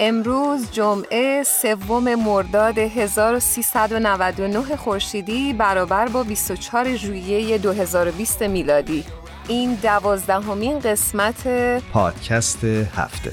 [0.00, 9.04] امروز جمعه سوم مرداد 1399 خورشیدی برابر با 24 ژوئیه 2020 میلادی.
[9.48, 11.48] این دوازدهمین قسمت
[11.92, 13.32] پادکست هفته.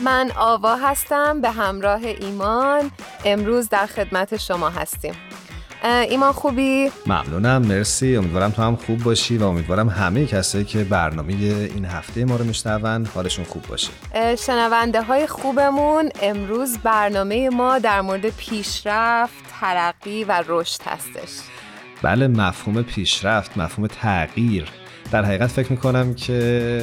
[0.00, 2.90] من آوا هستم به همراه ایمان.
[3.24, 5.14] امروز در خدمت شما هستیم.
[5.84, 8.16] ایمان خوبی؟ ممنونم مرسی.
[8.16, 12.44] امیدوارم تو هم خوب باشی و امیدوارم همه کسایی که برنامه این هفته ما رو
[12.44, 13.90] میشنون حالشون خوب باشه.
[14.38, 21.30] شنونده های خوبمون امروز برنامه ما در مورد پیشرفت، ترقی و رشد هستش.
[22.02, 24.68] بله مفهوم پیشرفت، مفهوم تغییر.
[25.12, 26.82] در حقیقت فکر می‌کنم که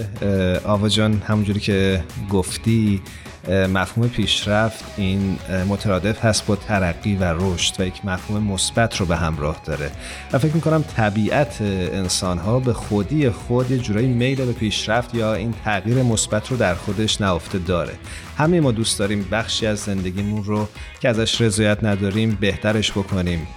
[0.66, 3.02] آوا جان همونجوری که گفتی
[3.50, 5.38] مفهوم پیشرفت این
[5.70, 9.92] مترادف هست با ترقی و رشد و یک مفهوم مثبت رو به همراه داره.
[10.34, 15.34] و فکر می‌کنم طبیعت انسان ها به خودی خود یه جورایی میل به پیشرفت یا
[15.34, 17.94] این تغییر مثبت رو در خودش نهفته داره.
[18.38, 20.68] همه ما دوست داریم بخشی از زندگیمون رو
[21.02, 23.48] که ازش رضایت نداریم بهترش بکنیم.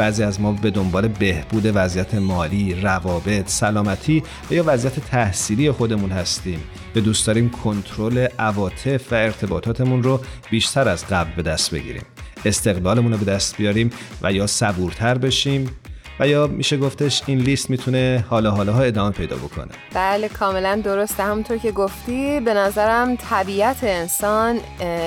[0.00, 6.10] بعضی از ما به دنبال بهبود وضعیت مالی، روابط، سلامتی و یا وضعیت تحصیلی خودمون
[6.12, 6.62] هستیم.
[6.94, 10.20] به دوست داریم کنترل عواطف و ارتباطاتمون رو
[10.50, 12.02] بیشتر از قبل به دست بگیریم.
[12.44, 13.90] استقلالمون رو به دست بیاریم
[14.22, 15.76] و یا صبورتر بشیم
[16.20, 20.80] و یا میشه گفتش این لیست می‌تونه حالا حالا ها ادامه پیدا بکنه بله کاملا
[20.84, 24.60] درسته همونطور که گفتی به نظرم طبیعت انسان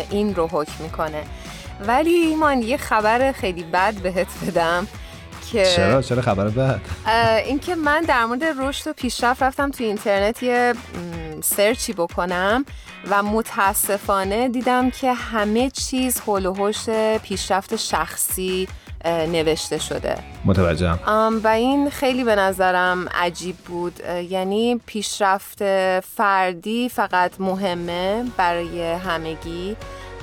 [0.09, 1.23] این رو حکم می‌کنه
[1.88, 4.88] ولی ایمان یه خبر خیلی بد بهت بدم
[5.51, 6.81] که چرا؟ چرا خبر بد؟
[7.45, 10.73] اینکه من در مورد رشد و پیشرفت رفتم تو اینترنت یه
[11.44, 12.66] سرچی بکنم
[13.09, 16.72] و متاسفانه دیدم که همه چیز هول و
[17.23, 18.67] پیشرفت شخصی
[19.06, 20.16] نوشته شده.
[20.45, 21.41] متوجهم.
[21.44, 24.00] و این خیلی به نظرم عجیب بود.
[24.29, 25.63] یعنی پیشرفت
[26.00, 29.75] فردی فقط مهمه برای همگی.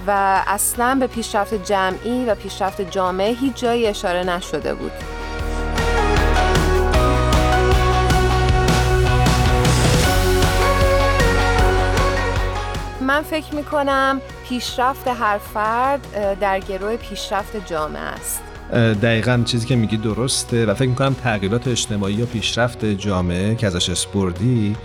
[0.06, 4.92] و اصلا به پیشرفت جمعی و پیشرفت جامعه هیچ جایی اشاره نشده بود.
[13.00, 18.42] من فکر می کنم پیشرفت هر فرد در گروه پیشرفت جامعه است.
[19.02, 23.90] دقیقا چیزی که میگی درسته و فکر می‌کنم تغییرات اجتماعی یا پیشرفت جامعه که ازش
[23.90, 24.76] اسپردی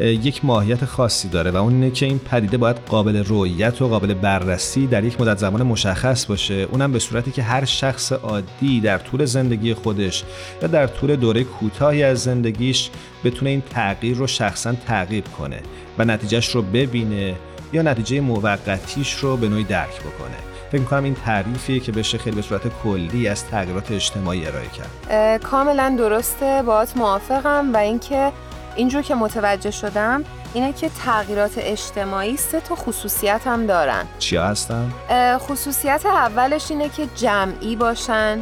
[0.00, 4.14] یک ماهیت خاصی داره و اون اینه که این پدیده باید قابل رویت و قابل
[4.14, 6.54] بررسی در یک مدت زمان مشخص باشه.
[6.54, 10.24] اونم به صورتی که هر شخص عادی در طول زندگی خودش
[10.62, 12.90] یا در طول دوره کوتاهی از زندگیش
[13.24, 15.60] بتونه این تغییر رو شخصا تعقیب کنه
[15.98, 17.34] و نتیجهش رو ببینه
[17.72, 20.36] یا نتیجه موقتیش رو به نوعی درک بکنه.
[20.72, 25.42] فکر می‌کنم این تعریفی که بشه خیلی به صورت کلی از تغییرات اجتماعی ارائه کرد.
[25.42, 26.62] کاملا درسته.
[26.62, 28.32] باهات موافقم و اینکه
[28.76, 30.24] اینجور که متوجه شدم
[30.54, 34.92] اینه که تغییرات اجتماعی سه تا خصوصیت هم دارن چیا هستن؟
[35.38, 38.38] خصوصیت اولش اینه که جمعی باشن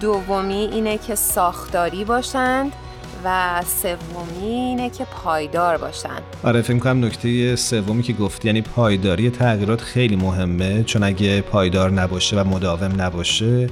[0.00, 2.72] دومی اینه که ساختاری باشند
[3.24, 9.30] و سومی اینه که پایدار باشن آره فکر کنم نکته سومی که گفتی یعنی پایداری
[9.30, 13.66] تغییرات خیلی مهمه چون اگه پایدار نباشه و مداوم نباشه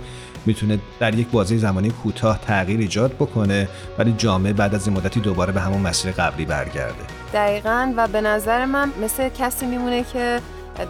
[0.46, 5.20] می‌تونه در یک بازه زمانی کوتاه تغییر ایجاد بکنه ولی جامعه بعد از این مدتی
[5.20, 7.04] دوباره به همون مسیر قبلی برگرده.
[7.34, 10.40] دقیقا و به نظر من مثل کسی میمونه که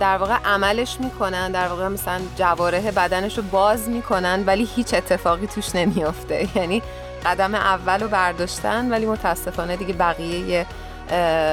[0.00, 5.46] در واقع عملش می‌کنن در واقع مثلا جواره بدنش رو باز می‌کنن ولی هیچ اتفاقی
[5.46, 6.48] توش نمیافته.
[6.56, 6.82] یعنی
[7.26, 10.66] قدم اول رو برداشتن ولی متاسفانه دیگه بقیه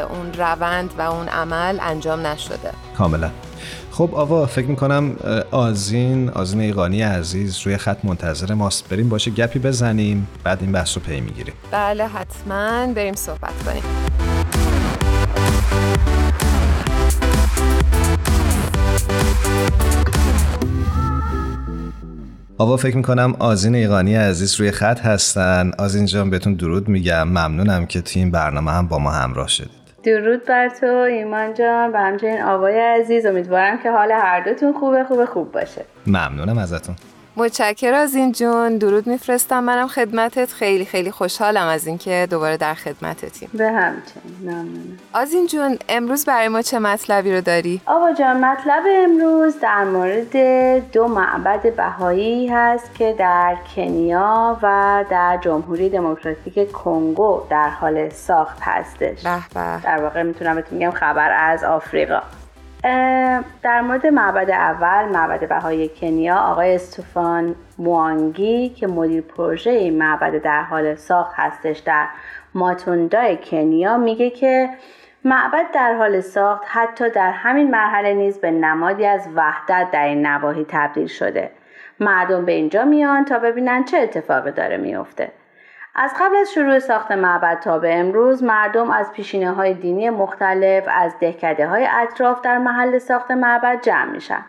[0.09, 2.71] اون روند و اون عمل انجام نشده.
[2.98, 3.30] کاملا.
[3.92, 5.15] خب آوا فکر می‌کنم
[5.51, 8.89] آزین آزین ایقانی عزیز روی خط منتظر ماست.
[8.89, 11.54] بریم باشه گپی بزنیم بعد این بحث رو پی می‌گیریم.
[11.71, 12.94] بله حتما.
[12.94, 13.83] بریم صحبت کنیم.
[22.59, 25.71] آوا فکر می‌کنم آزین ایقانی عزیز روی خط هستن.
[25.77, 27.27] آزین جان بهتون درود میگم.
[27.27, 29.69] ممنونم که تو این برنامه هم با ما همراه شدید.
[30.04, 33.25] درود بر تو ایمان جان و همچنین آوای عزیز.
[33.25, 35.86] امیدوارم که حال هر دوتون خوبه خوبه خوب باشه.
[36.07, 36.95] ممنونم ازتون.
[37.38, 38.78] متشکر از این جون.
[38.78, 39.63] درود میفرستم.
[39.63, 40.51] منم خدمتت.
[40.51, 43.50] خیلی خیلی خوشحالم از اینکه دوباره در خدمتتیم.
[43.54, 44.42] به همچنین.
[44.42, 44.98] ممنونم.
[45.13, 49.84] از این جون امروز برای ما چه مطلبی رو داری؟ آقا جان مطلب امروز در
[49.84, 50.38] مورد
[50.92, 58.57] دو معبد بهایی هست که در کنیا و در جمهوری دموکراتیک کنگو در حال ساخت
[58.62, 59.24] هستش.
[59.24, 59.81] به به.
[59.83, 62.22] در واقع می‌تونم بهتون میگم خبر از آفریقا.
[63.64, 70.42] در مورد معبد اول معبد بهای کنیا آقای استوفان موانگی که مدیر پروژه این معبد
[70.42, 72.08] در حال ساخت هستش در
[72.54, 74.70] ماتوندای کنیا میگه که
[75.26, 80.26] معبد در حال ساخت حتی در همین مرحله نیز به نمادی از وحدت در این
[80.26, 81.52] نواحی تبدیل شده.
[82.00, 85.32] مردم به اینجا میان تا ببینن چه اتفاقی داره میفته.
[86.00, 90.84] از قبل از شروع ساخت معبد تا به امروز مردم از پیشینه های دینی مختلف
[90.88, 94.42] از دهکده های اطراف در محل ساخت معبد جمع میشن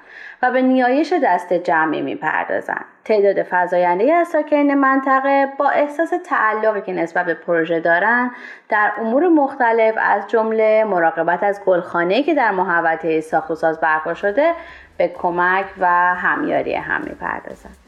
[0.42, 6.92] و به نیایش دست جمعی می‌پردازند تعداد فزاینده از ساکنین منطقه با احساس تعلقی که
[6.92, 8.30] نسبت به پروژه دارند
[8.68, 14.14] در امور مختلف از جمله مراقبت از گلخانه که در محوطه ساخت و ساز برپا
[14.14, 14.52] شده
[14.96, 17.87] به کمک و همیاری هم می‌پردازند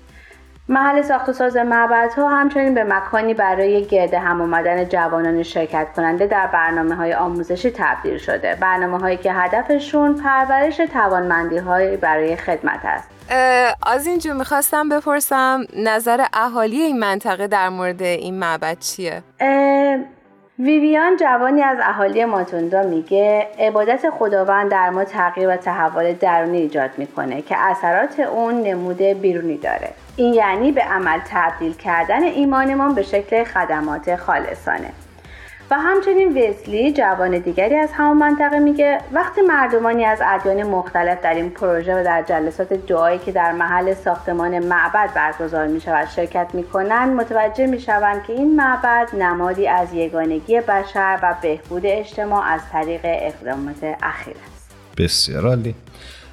[0.70, 6.26] محل ساخت و ساز معبدها همچنین به مکانی برای گرد هم آمدن جوانان شرکت کننده
[6.26, 12.81] در برنامه های آموزشی تبدیل شده برنامه هایی که هدفشون پرورش توانمندی های برای خدمت
[12.84, 13.08] است
[13.87, 19.22] از اینجا می‌خواستم بپرسم نظر اهالی این منطقه در مورد این معبد چیه؟
[20.61, 26.91] ویویان جوانی از اهالی ماتوندا میگه عبادت خداوند در ما تغییر و تحول درونی ایجاد
[26.97, 29.91] می‌کنه که اثرات اون نموده بیرونی داره.
[30.17, 34.93] این یعنی به عمل تبدیل کردن ایمانمان به شکل خدمات خالصانه.
[35.70, 41.34] و همچنین وزلی جوان دیگری از همون منطقه میگه وقتی مردمانی از ادیان مختلف در
[41.34, 46.50] این پروژه و در جلسات دعایی که در محل ساختمان معبد برگزار می شود شرکت
[46.55, 52.44] می کنند متوجه می شوند که این معبد نمادی از یگانگی بشر و بهبود اجتماع
[52.44, 54.70] از طریق اقدامات اخیر است.
[54.99, 55.75] بسیار عالی.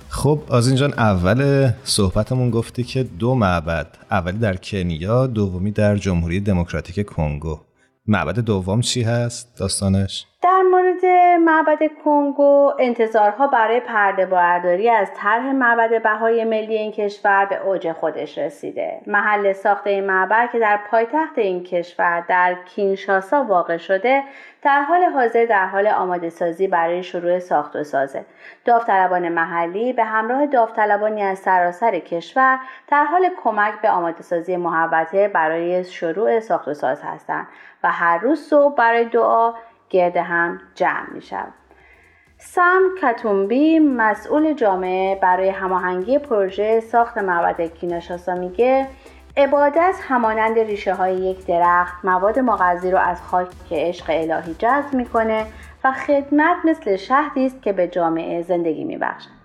[0.10, 6.40] خب از اینجان اول صحبتمون گفتی که دو معبد اولی در کنیا دومی در جمهوری
[6.40, 7.67] دموکراتیک کنگو.
[8.10, 11.06] معبد دوم چی هست داستانش؟ در مورد
[11.40, 17.92] معبد کنگو انتظارها برای پرده بارداری از طرح معبد بهای ملی این کشور به اوج
[17.92, 19.02] خودش رسیده.
[19.08, 24.24] محل ساخت این معبد که در پایتخت این کشور در کینشاسا واقع شده
[24.62, 28.26] در حال حاضر در حال آماده سازی برای شروع ساخت و سازه
[28.66, 35.28] داوطلبان محلی به همراه داوطلبانی از سراسر کشور در حال کمک به آماده سازی محوطه
[35.28, 37.48] برای شروع ساخت و ساز هستند.
[37.88, 39.54] هر روز صبح برای دعا
[39.90, 41.54] گرد هم جمع می شود.
[42.38, 48.88] سام کتومبی مسئول جامعه برای هماهنگی پروژه ساخت معبد کیناشاسا میگه
[49.38, 55.46] عبادت همانند ریشه های یک درخت مواد مغذی رو از خاک عشق الهی جذب می‌کنه
[55.84, 59.37] و خدمت مثل شهدی است که به جامعه زندگی میبخشد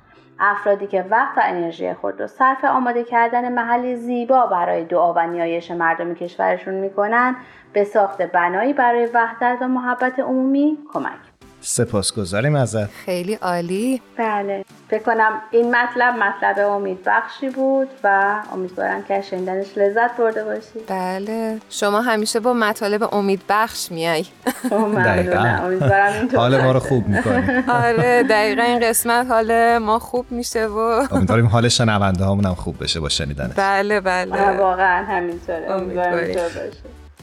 [0.45, 5.27] افرادی که وقت و انرژی خود را صرف آماده کردن محلی زیبا برای دعا و
[5.27, 7.37] نیایش مردم کشورشون می‌کنن
[7.73, 11.32] به ساخت بنایی برای وحدت و محبت عمومی کمک
[11.63, 12.87] سپاسگزاریم ازت.
[12.87, 14.03] خیلی عالی.
[14.17, 14.65] بله.
[14.91, 20.87] فکر کنم این مطلب مطلب امید بخشی بود و امیدوارم که شنیدنش لذت برده باشید
[20.87, 21.59] بله.
[21.71, 24.25] شما همیشه با مطالب امید بخش میای
[24.73, 31.07] امیدوارم حال ما رو خوب می‌کنه آره دقیقا این قسمت حال ما خوب میشه و
[31.11, 33.53] امیدواریم حال شنونده هامون هم خوب بشه با شنیدنش.
[33.57, 34.59] بله بله.
[34.59, 35.71] واقعا همینطوره.
[35.71, 36.71] امیدوارم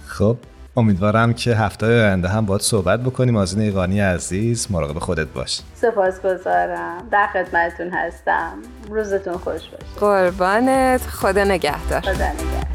[0.07, 0.37] خب
[0.77, 3.37] امیدوارم که هفته آینده هم باید صحبت بکنیم.
[3.37, 5.61] آزین ایقانی عزیز مراقب خودت باش.
[5.75, 7.07] سپاسگزارم.
[7.11, 8.53] در خدمتتون هستم.
[8.89, 9.85] روزتون خوش باشه.
[9.99, 11.01] قربانت.
[11.01, 12.01] خدا نگهدار.
[12.01, 12.65] خدا نگهدار.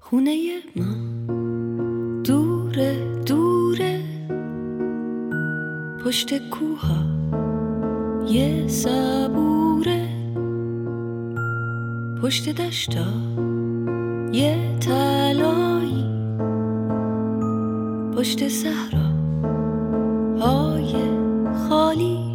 [0.00, 0.36] خونه
[0.76, 0.84] ما
[2.24, 2.96] دوره
[3.26, 4.00] دوره
[6.04, 7.04] پشت کوها
[8.26, 9.55] یه صبوره
[12.22, 13.06] پشت دشتا
[14.32, 16.04] یه تلایی
[18.16, 19.06] پشت صحرا
[20.40, 20.94] های
[21.68, 22.25] خالی.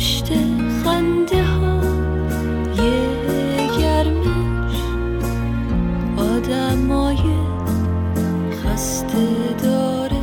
[0.00, 0.32] پشت
[0.84, 1.80] خنده ها
[2.84, 4.76] یه گرمش.
[6.18, 7.18] آدمای
[8.64, 9.28] خسته
[9.62, 10.22] داره.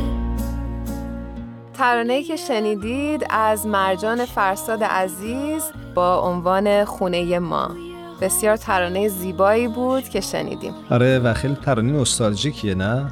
[1.74, 5.62] ترانه‌ای که شنیدید از مرجان فرساد عزیز
[5.94, 7.70] با عنوان خونه ما.
[8.20, 10.74] بسیار ترانه زیبایی بود که شنیدیم.
[10.90, 13.06] آره و خیلی ترانه نوستالژیکیه نه؟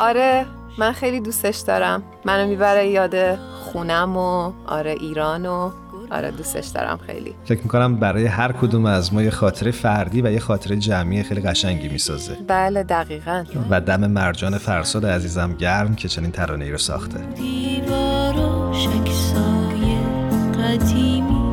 [0.00, 0.46] آره
[0.78, 2.02] من خیلی دوستش دارم.
[2.24, 5.70] منو می‌بره یاد خونم و آره ایران و
[6.10, 7.34] آره دوستش دارم خیلی.
[7.44, 11.40] فکر می‌کنم برای هر کدوم از ما یه خاطره فردی و یه خاطره جمعی خیلی
[11.40, 12.36] قشنگی می‌سازه.
[12.48, 13.44] بله دقیقا.
[13.70, 17.18] و دم مرجان فرساد عزیزم گرم که چنین ترانه ای رو ساخته.
[17.18, 19.96] دیواراش عکسای
[20.62, 21.46] قدیمی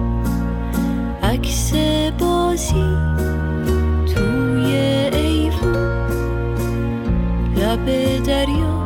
[1.23, 1.73] عکس
[2.19, 2.97] بازی
[4.15, 4.75] توی
[5.13, 5.73] ایوون
[7.57, 7.85] لب
[8.23, 8.82] دریا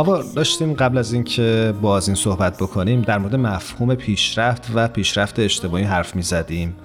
[0.00, 5.38] آوا داشتیم قبل از اینکه باز این صحبت بکنیم در مورد مفهوم پیشرفت و پیشرفت
[5.38, 6.76] اجتماعی حرف می زدیم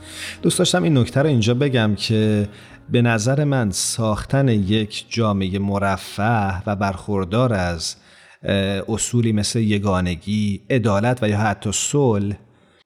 [0.41, 2.49] دوست داشتم این نکته رو اینجا بگم که
[2.89, 7.95] به نظر من ساختن یک جامعه مرفه و برخوردار از
[8.87, 12.35] اصولی مثل یگانگی، عدالت و یا حتی صلح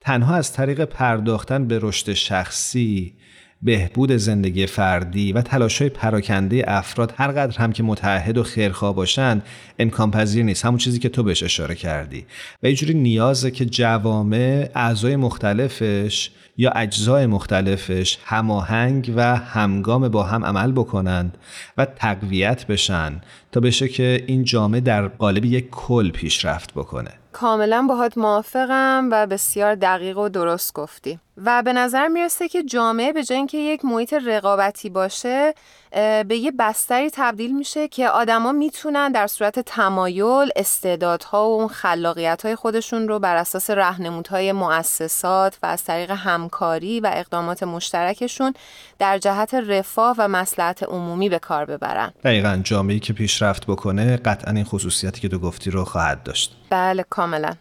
[0.01, 3.13] تنها از طریق پرداختن به رشد شخصی
[3.61, 9.43] بهبود زندگی فردی و تلاشای پراکنده افراد هر قدر هم که متحد و خیرخواه باشند
[9.79, 10.65] امکان پذیر نیست.
[10.65, 12.25] همون چیزی که تو بهش اشاره کردی.
[12.63, 20.23] و یه جوری نیازه که جوامع اعضای مختلفش یا اجزای مختلفش هماهنگ و همگام با
[20.23, 21.37] هم عمل بکنند
[21.77, 27.11] و تقویت بشن تا بشه که این جامعه در قالب یک کل پیشرفت بکنه.
[27.39, 31.19] کاملا باهات موافقم و بسیار دقیق و درست گفتی.
[31.45, 35.53] و به نظر می‌رسه که جامعه به جای اینکه یک محیط رقابتی باشه
[35.91, 42.55] به یه بستری تبدیل میشه که آدما می‌تونن در صورت تمایل استعدادها و اون خلاقیت
[42.55, 48.53] خودشون رو بر اساس راهنمودهای مؤسسات و از طریق همکاری و اقدامات مشترکشون
[48.99, 52.13] در جهت رفاه و مصلحت عمومی به کار ببرن.
[52.23, 56.55] دقیقا جامعه‌ای که پیشرفت بکنه قطعا این خصوصیتی که تو گفتی رو خواهد داشت.
[56.69, 57.47] بله کاملا.
[57.47, 57.57] ام،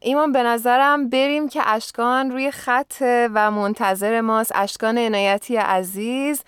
[0.00, 2.94] ایمان به نظرم بریم که اشکان روی خط
[3.34, 4.52] و منتظر ماست.
[4.54, 6.42] اشکان عنایتی عزیز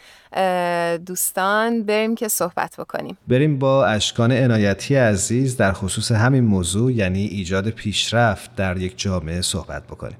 [1.06, 3.18] دوستان بریم که صحبت بکنیم.
[3.28, 9.40] بریم با اشکان عنایتی عزیز در خصوص همین موضوع یعنی ایجاد پیشرفت در یک جامعه
[9.40, 10.16] صحبت بکنیم.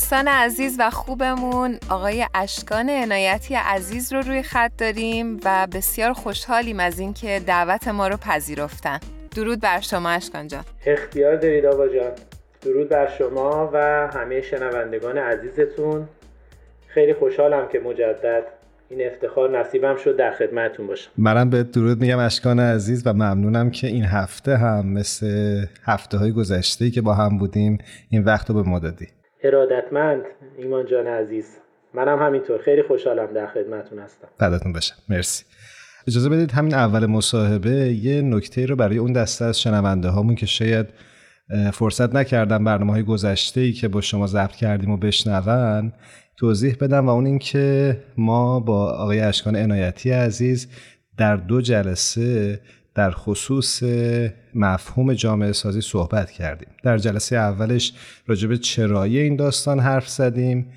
[0.00, 1.78] دوستان عزیز و خوبمون.
[1.88, 8.08] آقای اشکان عنایتی عزیز رو روی خط داریم و بسیار خوشحالیم از اینکه دعوت ما
[8.08, 8.98] رو پذیرفتن.
[9.36, 10.64] درود بر شما اشکان جان.
[10.86, 12.10] اختیار دارید آقا جان.
[12.62, 13.78] درود بر شما و
[14.14, 16.08] همه شنوندگان عزیزتون.
[16.86, 18.44] خیلی خوشحالم که مجدد
[18.90, 21.10] این افتخار نصیبم شد در خدمتتون باشم.
[21.18, 25.26] منم به درود میگم اشکان عزیز و ممنونم که این هفته هم مثل
[25.84, 27.78] هفته های گذشته که با هم بودیم
[28.10, 29.06] این وقت رو به ما دادی.
[29.44, 30.22] ارادتمند.
[30.58, 31.56] ایمان جان عزیز
[31.94, 32.58] منم همینطور.
[32.58, 34.28] خیلی خوشحالم در خدمتتون هستم.
[34.38, 34.94] فداتون بشم.
[35.08, 35.44] مرسی.
[36.08, 40.46] اجازه بدید همین اول مصاحبه یه نکته رو برای اون دسته از شنونده هامون که
[40.46, 40.86] شاید
[41.72, 45.92] فرصت نکردن برنامه های گذشته ای که با شما ضبط کردیم و بشنون
[46.36, 50.68] توضیح بدم و اون این که ما با آقای اشکان عنایتی عزیز
[51.16, 52.60] در دو جلسه
[52.94, 53.82] در خصوص
[54.54, 56.68] مفهوم جامعه سازی صحبت کردیم.
[56.82, 57.92] در جلسه اولش
[58.26, 60.72] راجع به چرایی این داستان حرف زدیم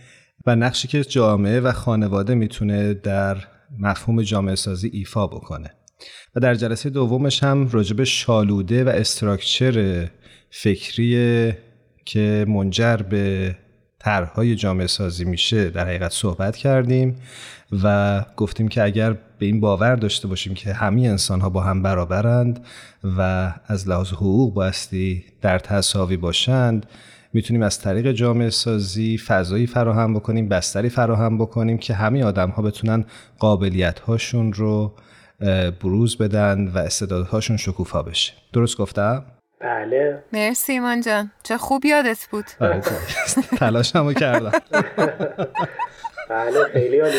[0.46, 3.38] و نقشی که جامعه و خانواده می‌تونه در
[3.80, 5.70] مفهوم جامعه سازی ایفا بکنه.
[6.36, 10.08] و در جلسه دومش هم راجع به شالوده و استراکچر
[10.50, 11.54] فکری
[12.06, 13.56] که منجر به
[14.00, 17.16] طرحهای جامعه سازی میشه در حقیقت صحبت کردیم
[17.84, 21.84] و گفتیم که اگر به این باور داشته باشیم که همه انسان ها با هم
[21.84, 22.66] برابرند
[23.18, 26.86] و از لحاظ حقوق بایستی در تصاوی باشند.
[27.34, 32.62] می‌تونیم از طریق جامعه سازی فضایی فراهم بکنیم بستری فراهم بکنیم که همه آدم ها
[32.62, 33.06] بتونن
[33.40, 34.94] قابلیت هاشون رو
[35.82, 38.34] بروز بدن و استعدادهاشون شکوفا بشه.
[38.54, 39.26] درست گفتم؟
[39.60, 40.24] بله.
[40.34, 41.32] مرسی ایمان جان.
[41.44, 42.46] چه خوب یادت بود.
[42.60, 42.82] آره،
[43.58, 44.52] تلاشمو کردم.
[46.30, 47.18] بله خیلی عالی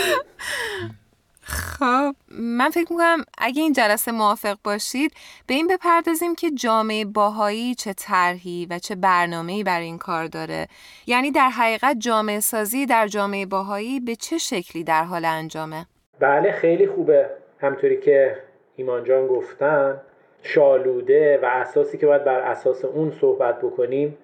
[1.47, 5.13] خب من فکر می‌کنم اگه این جلسه موافق باشید
[5.47, 10.69] به این بپردازیم که جامعه باهایی چه طرحی و چه برنامه‌ای برای این کار داره.
[11.07, 15.87] یعنی در حقیقت جامعه سازی در جامعه باهایی به چه شکلی در حال انجامه؟
[16.21, 17.31] بله خیلی خوبه.
[17.61, 18.39] همطوری که
[18.77, 20.01] ایمان جان گفتن
[20.43, 24.19] شالوده و اساسی که باید بر اساس اون صحبت بکنیم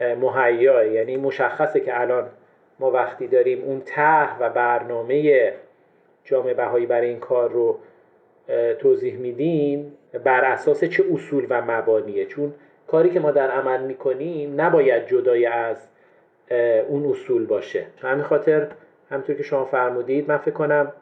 [0.00, 2.28] مهیا یعنی مشخصه که الان
[2.80, 5.52] ما وقتی داریم اون طرح و برنامه
[6.26, 7.78] جامعه بهایی برای این کار رو
[8.78, 9.92] توضیح میدیم
[10.24, 12.26] بر اساس چه اصول و مبانیه.
[12.26, 12.54] چون
[12.86, 15.88] کاری که ما در عمل می‌کنیم نباید جدای از
[16.88, 17.86] اون اصول باشه.
[18.02, 18.66] همین خاطر
[19.10, 20.92] همطور که شما فرمودید من فکر کنم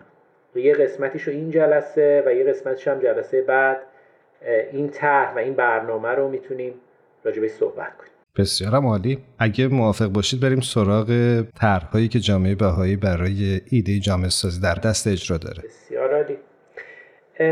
[0.55, 3.81] یه قسمتیش رو این جلسه و یه قسمتش هم جلسه بعد
[4.73, 6.75] این طرح و این برنامه رو می‌تونیم
[7.25, 8.14] راجبش صحبت کنیم.
[8.39, 9.19] بسیار عالی.
[9.39, 15.07] اگه موافق باشید بریم سراغ طرحهایی که جامعه بهایی برای ایده جامعه سازی در دست
[15.07, 15.63] اجرا داره.
[15.65, 16.37] بسیار عالی.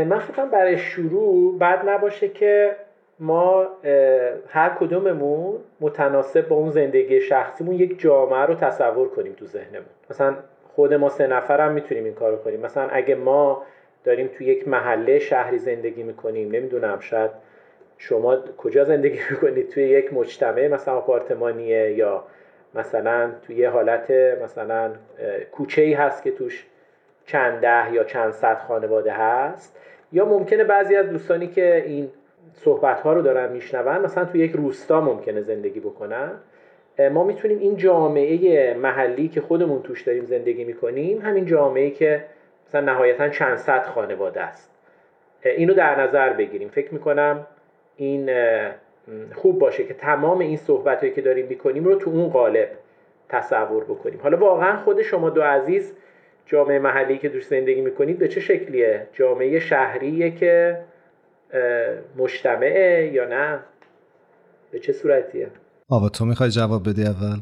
[0.05, 2.75] من فکرم برای شروع بعد نباشه که
[3.19, 3.67] ما
[4.47, 9.85] هر کدوممون متناسب با اون زندگی شخصیمون یک جامعه رو تصور کنیم تو ذهنمون.
[10.09, 10.35] مثلا
[10.75, 12.59] خود ما سه نفر هم می‌تونیم این کارو کنیم.
[12.59, 13.63] مثلا اگه ما
[14.03, 17.31] داریم تو یک محله شهری زندگی می‌کنیم نمی‌دونم شاید
[18.05, 22.23] شما کجا زندگی می‌کنید؟ توی یک مجتمع مثلا آپارتمانیه یا
[22.75, 24.11] مثلا توی یه حالت
[24.43, 24.91] مثلا
[25.51, 26.65] کوچه ای هست که توش
[27.25, 29.79] چند ده یا چند صد خانواده هست؟
[30.11, 32.09] یا ممکنه بعضی از دوستانی که این
[32.53, 36.31] صحبت ها رو دارن میشنون مثلا توی یک روستا ممکنه زندگی بکنن؟
[37.11, 42.25] ما می‌تونیم این جامعه محلی که خودمون توش داریم زندگی می‌کنیم همین جامعه که
[42.67, 44.71] مثلا نهایتا چند صد خانواده است.
[45.43, 46.69] اینو در نظر بگیریم.
[46.69, 47.47] فکر می‌کنم
[47.97, 48.29] این
[49.35, 52.69] خوب باشه که تمام این صحبت هایی که داریم می‌کنیم رو تو اون قالب
[53.29, 54.19] تصور بکنیم.
[54.23, 55.93] حالا واقعا خود شما دو عزیز
[56.45, 60.79] جامعه محلی که دوست زندگی می‌کنید به چه شکلیه؟ جامعه شهریه که
[62.17, 63.59] مجتمعه یا نه؟
[64.71, 65.47] به چه صورتیه؟
[65.89, 67.39] آوا تو می‌خوای جواب بدی اول؟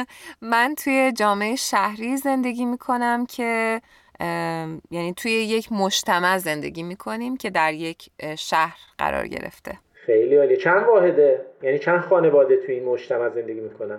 [0.52, 3.80] من توی جامعه شهری زندگی می‌کنم که
[4.90, 9.78] یعنی توی یک مجتمع زندگی می‌کنیم که در یک شهر قرار گرفته.
[10.06, 10.56] خیلی عالیه.
[10.56, 13.98] چند واحده؟ یعنی چند خانواده توی این مجتمع زندگی می‌کنن؟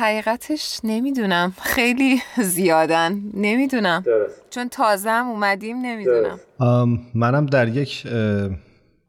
[0.00, 1.52] حقیقتش نمی‌دونم.
[1.62, 3.20] خیلی زیادن.
[3.34, 4.02] نمی‌دونم.
[4.06, 4.42] درست.
[4.50, 6.38] چون تازه هم اومدیم نمی‌دونم.
[7.14, 8.06] منم در یک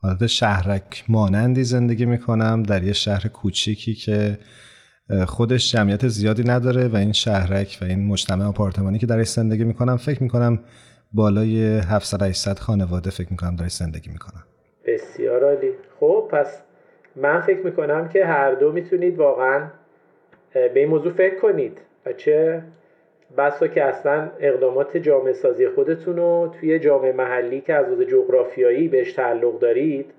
[0.01, 4.38] حالت شهرک مانندی زندگی می‌کنم در یه شهر کوچیکی که
[5.27, 9.97] خودش جمعیت زیادی نداره و این شهرک و این مجتمع آپارتمانی که درش زندگی می‌کنم
[9.97, 10.60] فکر می‌کنم
[11.13, 14.43] بالای 700 800 خانواده فکر می‌کنم درش زندگی می‌کنم
[14.88, 15.71] بسیار عالی.
[16.31, 16.61] پس
[17.15, 19.67] من فکر می‌کنم که هر دو می‌تونید واقعا
[20.53, 22.63] به این موضوع فکر کنید و چه
[23.37, 28.87] بسا که اصلا اقدامات جامعه سازی خودتون رو توی جامعه محلی که از لحاظ جغرافیایی
[28.87, 30.13] بهش تعلق دارید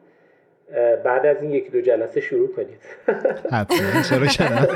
[1.04, 2.82] بعد از این یکی دو جلسه شروع کنید.
[3.52, 4.02] حتما.
[4.02, 4.66] چرا کنم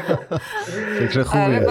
[1.01, 1.45] فکر خوبیه.
[1.45, 1.67] آره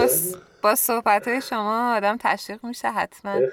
[0.62, 3.40] با, صحبت شما آدم تشویق میشه حتما.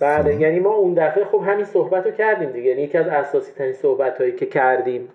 [0.00, 0.40] بله.
[0.40, 2.70] یعنی ما اون دفعه خب همین صحبت رو کردیم دیگه.
[2.70, 5.08] یعنی یکی از اساسی ترین صحبت هایی که کردیم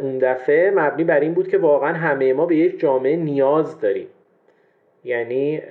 [0.00, 4.06] اون دفعه مبنی بر این بود که واقعا همه ما به یک جامعه نیاز داریم.
[5.04, 5.62] یعنی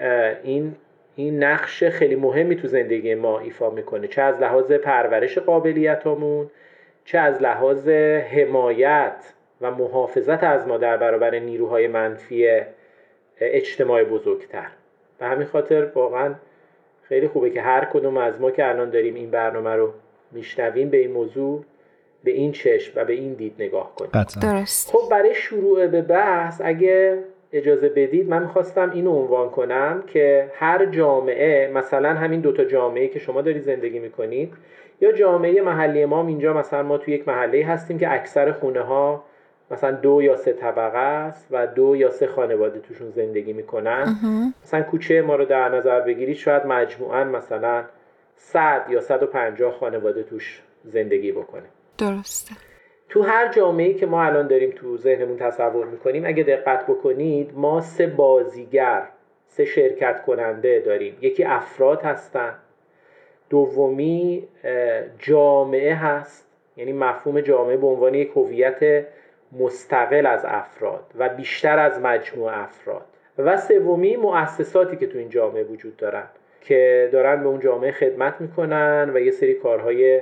[0.44, 0.76] این
[1.16, 4.08] این نقش خیلی مهمی تو زندگی ما ایفا می‌کنه.
[4.08, 6.50] چه از لحاظ پرورش قابلیتامون
[7.06, 12.62] چه از لحاظ حمایت و محافظت از ما در برابر نیروهای منفی
[13.40, 14.68] اجتماع بزرگتر.
[15.20, 16.36] به همین خاطر واقعا
[17.10, 19.94] خیلی خوبه که هر کدوم از ما که الان داریم این برنامه رو
[20.32, 21.64] میشنویم به این موضوع
[22.24, 24.12] به این چشم و به این دید نگاه کنیم.
[24.42, 24.92] درست.
[24.92, 27.18] خب برای شروع به بحث اگه
[27.54, 33.20] اجازه بدید من می‌خواستم اینو عنوان کنم که هر جامعه مثلا همین دوتا جامعه که
[33.20, 34.54] شما دارید زندگی می‌کنید
[35.02, 39.24] یا جامعه محلی ما اینجا مثلا ما تو یک محله هستیم که اکثر خونه ها
[39.72, 44.16] مثلا دو یا سه طبقه است و دو یا سه خانواده توشون زندگی می‌کنن.
[44.64, 47.84] مثلا کوچه ما رو در نظر بگیرید شاید مجموعا مثلا
[48.36, 51.64] 100 یا 150 خانواده توش زندگی بکنه.
[51.98, 52.56] درسته.
[53.10, 57.82] تو هر جامعه‌ای که ما الان داریم تو ذهنمون تصور می‌کنیم اگه دقت بکنید ما
[57.82, 59.04] سه بازیگر
[59.48, 61.18] سه شرکت کننده داریم.
[61.22, 62.54] یکی افراد هستن
[63.50, 64.48] دومی
[65.20, 66.48] جامعه هست.
[66.78, 69.06] یعنی مفهوم جامعه به عنوان یک هویت
[69.60, 73.06] مستقل از افراد و بیشتر از مجموع افراد.
[73.38, 76.28] و سومی مؤسساتی که تو این جامعه وجود دارن
[76.62, 80.22] که دارن به اون جامعه خدمت می‌کنن و یه سری کارهای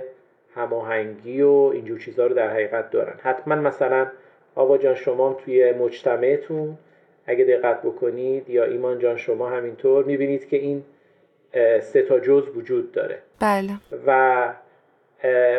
[0.55, 3.13] هماهنگی و اینجور چیزها رو در حقیقت دارن.
[3.23, 4.07] حتما مثلا
[4.55, 6.77] آوا جان شما توی مجتمعتون
[7.25, 10.83] اگه دقت بکنید یا ایمان جان شما همینطور می‌بینید که این
[11.81, 13.17] سه تا جز وجود داره.
[13.39, 13.71] بله.
[14.07, 14.49] و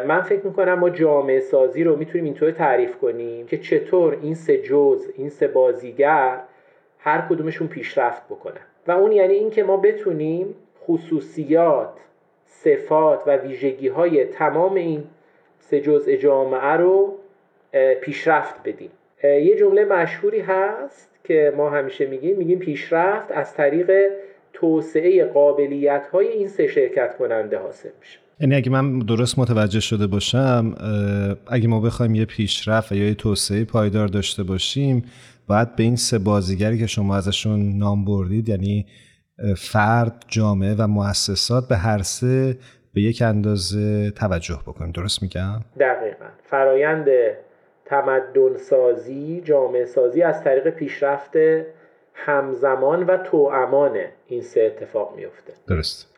[0.07, 4.59] من فکر می‌کنم ما جامعه سازی رو می‌تونیم اینطور تعریف کنیم که چطور این سه
[4.59, 6.39] جز این سه بازیگر
[6.99, 8.61] هر کدومشون پیشرفت بکنن.
[8.87, 10.55] و اون یعنی اینکه ما بتونیم
[10.87, 11.93] خصوصیات
[12.47, 15.05] صفات و ویژگی های تمام این
[15.59, 17.15] سه جزء جامعه رو
[18.01, 18.91] پیشرفت بدیم.
[19.25, 24.11] یه جمله مشهوری هست که ما همیشه میگیم میگیم پیشرفت از طریق
[24.55, 28.19] توسعه قابلیت های این سه شرکت کننده حاصل میشه.
[28.41, 30.75] یعنی اگه من درست متوجه شده باشم
[31.47, 35.05] اگه ما بخوایم یه پیشرفت یا یه توسعه پایدار داشته باشیم
[35.47, 38.87] باید به این سه بازیگری که شما ازشون نام بردید یعنی
[39.57, 42.59] فرد، جامعه و مؤسسات به هر سه
[42.95, 44.93] به یک اندازه توجه بکنیم.
[44.93, 46.27] درست میگم؟ دقیقا.
[46.51, 47.07] فرایند
[47.85, 51.33] تمدن سازی، جامعه سازی از طریق پیشرفت
[52.15, 56.15] همزمان و توامان این سه اتفاق میفته درست.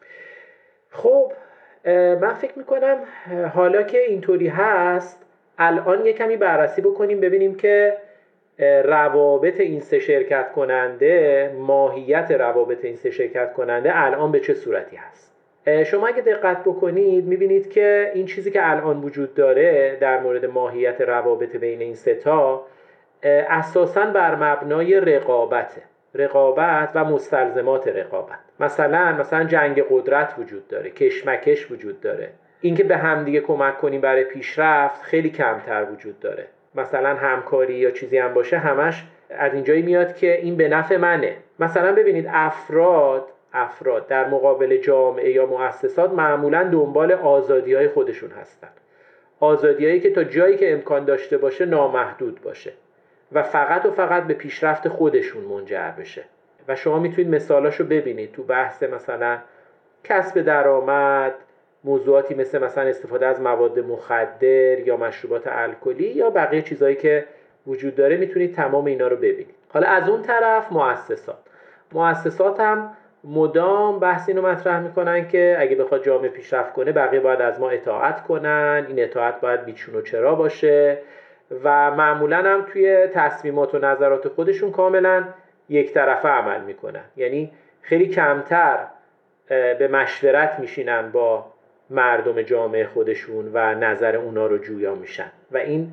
[0.91, 1.33] خب
[2.21, 2.99] من فکر می‌کنم
[3.55, 5.23] حالا که اینطوری هست
[5.59, 7.97] الان یه کمی بررسی بکنیم ببینیم که
[8.85, 14.97] روابط این سه شرکت کننده ماهیت روابط این سه شرکت کننده الان به چه صورتی
[14.97, 15.33] هست؟
[15.85, 21.01] شما اگه دقت بکنید می‌بینید که این چیزی که الان وجود داره در مورد ماهیت
[21.01, 22.67] روابط بین این سه تا
[23.49, 25.83] اساسا بر مبنای رقابته
[26.15, 28.39] رقابت و مستلزمات رقابت.
[28.61, 32.31] مثلا مثلا جنگ قدرت وجود داره کشمکش وجود داره.
[32.61, 36.47] اینکه به همدیگه کمک کنیم برای پیشرفت خیلی کمتر وجود داره.
[36.75, 41.37] مثلا همکاری یا چیزی هم باشه همش از اینجایی میاد که این به نفع منه.
[41.59, 48.69] مثلا ببینید افراد افراد در مقابل جامعه یا مؤسسات معمولا دنبال آزادی های خودشون هستن.
[49.41, 52.73] آزادیهایی که تا جایی که امکان داشته باشه نامحدود باشه.
[53.33, 56.25] و فقط و فقط به پیشرفت خودشون منجر بشه.
[56.69, 59.39] و شما می‌تونید مثالاشو ببینید تو بحث مثلا
[60.05, 61.35] کسب درآمد
[61.85, 67.25] موضوعاتی مثل مثلا استفاده از مواد مخدر یا مشروبات الکلی یا بقیه چیزهایی که
[67.67, 69.55] وجود داره می‌تونید تمام اینا رو ببینید.
[69.73, 71.39] حالا از اون طرف مؤسسات.
[71.93, 77.41] مؤسسات هم مدام بحث اینو مطرح می‌کنن که اگه بخواد جامعه پیشرفت کنه بقیه باید
[77.41, 78.85] از ما اطاعت کنن.
[78.89, 80.99] این اطاعت باید بیچون و چرا باشه.
[81.65, 85.25] و معمولا هم توی تصمیمات و نظرات خودشون کاملا
[85.69, 87.05] یک طرفه عمل می‌کنن.
[87.17, 88.79] یعنی خیلی کمتر
[89.49, 91.47] به مشورت میشینن با
[91.91, 95.33] مردم جامعه خودشون و نظر اونا رو جویا میشن.
[95.53, 95.89] و این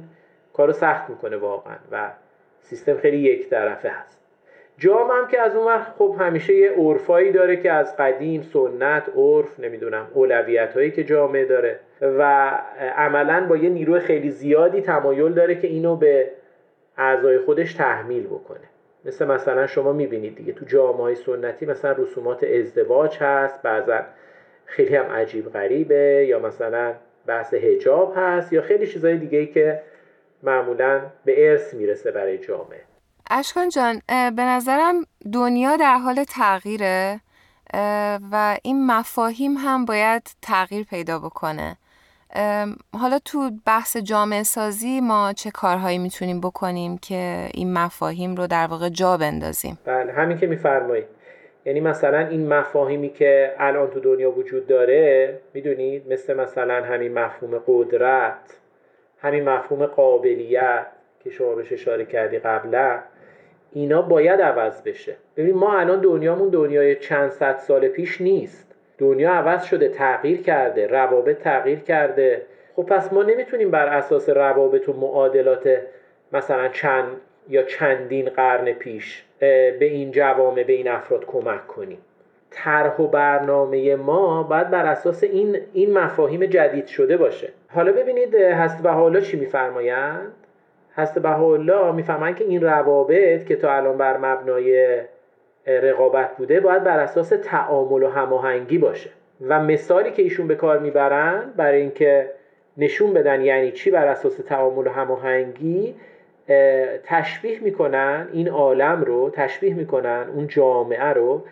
[0.53, 2.09] کارو سخت می‌کنه واقعا و
[2.61, 4.19] سیستم خیلی یک طرفه هست.
[4.77, 9.09] جام هم که از اون وقت خب همیشه یه عرفایی داره که از قدیم سنت
[9.15, 11.79] عرف نمی‌دونم اولویت هایی که جامعه داره.
[12.03, 12.51] و
[12.97, 16.31] عملا با یه نیروی خیلی زیادی تمایل داره که اینو به
[16.97, 18.59] اعضای خودش تحمیل بکنه.
[19.05, 23.99] مثل مثلا شما می‌بینید دیگه تو جامعه های سنتی مثلا رسومات ازدواج هست بعضا
[24.65, 26.93] خیلی هم عجیب غریبه یا مثلا
[27.25, 29.81] بحث هجاب هست یا خیلی چیزهای دیگه که
[30.43, 32.81] معمولا به ارث می‌رسه برای جامعه.
[33.31, 34.95] اشکان جان به نظرم
[35.33, 37.19] دنیا در حال تغییره
[38.31, 41.77] و این مفاهیم هم باید تغییر پیدا بکنه.
[42.93, 48.67] حالا تو بحث جامعه سازی ما چه کارهایی می‌تونیم بکنیم که این مفاهیم رو در
[48.67, 51.05] واقع جا بندازیم؟ بله همین که میفرمایید.
[51.65, 57.61] یعنی مثلا این مفاهیمی که الان تو دنیا وجود داره می‌دونید؟ مثل مثلا همین مفهوم
[57.67, 58.57] قدرت
[59.21, 60.85] همین مفهوم قابلیت
[61.23, 62.99] که شما بهش اشاره کردی قبلا
[63.71, 65.15] اینا باید عوض بشه.
[65.37, 68.72] ببین ما الان دنیامون دنیای چند صد سال پیش نیست.
[69.03, 72.41] دنیا عوض شده تغییر کرده روابط تغییر کرده.
[72.75, 75.77] خب پس ما نمی‌تونیم بر اساس روابط و معادلات
[76.33, 77.07] مثلا چند
[77.49, 81.97] یا چندین قرن پیش به این جوامع به این افراد کمک کنیم.
[82.51, 87.49] طرح و برنامه ما باید بر اساس این این مفاهیم جدید شده باشه.
[87.69, 90.31] حالا ببینید هست حالا چی میفرمایند؟
[90.95, 94.99] هست بهاءالله می‌فهمن که این روابط که تا الان بر مبنای
[95.67, 99.09] رقابت بوده باید بر اساس تعامل و هماهنگی باشه.
[99.41, 102.29] و مثالی که ایشون به کار می‌برن برای اینکه
[102.77, 105.95] نشون بدن یعنی چی بر اساس تعامل و هماهنگی
[107.03, 111.43] تشبیه می‌کنن این عالم رو تشبیه می‌کنن اون جامعه رو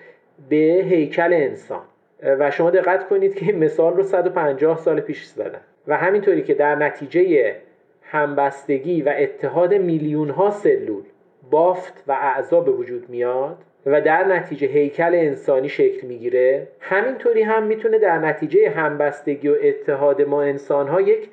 [0.50, 0.56] به
[0.90, 1.82] هیکل انسان.
[2.24, 5.62] و شما دقت کنید که این مثال رو 150 سال پیش زدن.
[5.88, 7.56] و همینطوری که در نتیجه
[8.04, 11.04] همبستگی و اتحاد میلیون ها سلول
[11.52, 16.68] بافت و اعضا به وجود میاد و در نتیجه هیکل انسانی شکل می‌گیره.
[16.80, 21.30] همینطوری هم می‌تونه در نتیجه همبستگی و اتحاد ما انسان ها یک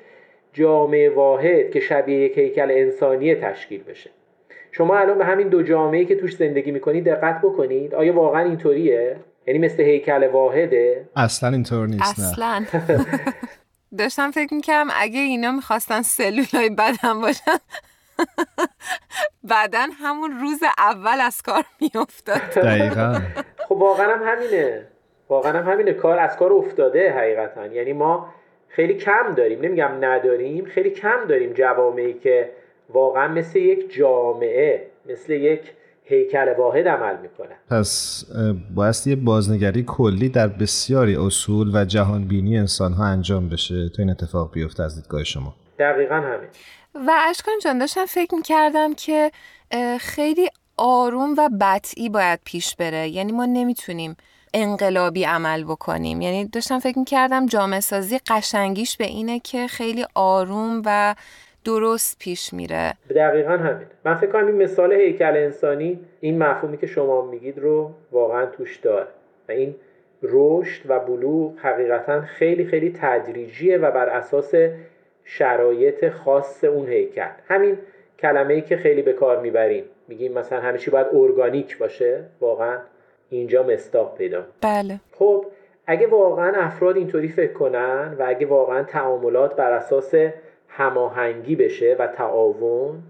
[0.53, 4.09] جامعه واحد که شبیه یک هیکل انسانی تشکیل بشه.
[4.71, 7.95] شما الان به همین دو جامعه که توش زندگی می‌کنید دقت بکنید.
[7.95, 9.15] آیا واقعا اینطوریه؟
[9.47, 12.65] یعنی مثل هیکل واحده؟ اصلا اینطور نیست اصلا.
[13.97, 17.57] داشتم فکر می‌کردم اگه اینا می‌خواستن سلول های بدن باشن
[19.43, 22.41] بعدا همون روز اول از کار میافتاد.
[22.55, 23.21] دقیقا.
[23.67, 24.87] خب واقعا هم همینه.
[25.29, 25.93] واقعا هم همینه.
[25.93, 27.65] کار از کار افتاده حقیقتا.
[27.65, 28.33] یعنی ما
[28.67, 29.61] خیلی کم داریم.
[29.61, 32.51] نمیگم نداریم خیلی کم داریم جوامعی که
[32.89, 35.61] واقعا مثل یک جامعه مثل یک
[36.03, 37.55] هیکل واحد عمل می‌کنه.
[37.69, 38.23] پس
[38.75, 44.09] بایستی یه بازنگری کلی در بسیاری اصول و جهانبینی انسان ها انجام بشه تا این
[44.09, 45.55] اتفاق بیفته از دیدگاه شما.
[45.79, 46.49] دقیقا همین.
[46.95, 49.31] و اشکان جان داشتم فکر می‌کردم که
[49.99, 53.07] خیلی آروم و بطعی باید پیش بره.
[53.09, 54.15] یعنی ما نمی‌تونیم
[54.53, 56.21] انقلابی عمل بکنیم.
[56.21, 61.15] یعنی داشتم فکر می‌کردم جامعه سازی قشنگیش به اینه که خیلی آروم و
[61.65, 62.93] درست پیش میره.
[63.15, 63.87] دقیقا همین.
[64.05, 68.77] من فکر کنم این مثال هیکل انسانی این مفهومی که شما میگید رو واقعا توش
[68.77, 69.07] داره.
[69.49, 69.75] و این
[70.23, 74.51] رشد و بلوغ حقیقتا خیلی خیلی تدریجیه و بر اساس
[75.31, 77.29] شرایط خاص اون هیکل.
[77.47, 77.77] همین
[78.19, 79.83] کلمه ای که خیلی به کار می‌بریم.
[80.07, 82.23] میگیم مثلا همه چی باید ارگانیک باشه.
[82.41, 82.77] واقعا
[83.29, 84.99] اینجا مستاق پیدا بله.
[85.11, 85.45] خب
[85.85, 90.13] اگه واقعا افراد اینطوری فکر کنن و اگه واقعا تعاملات بر اساس
[90.67, 93.03] هماهنگی بشه و تعاون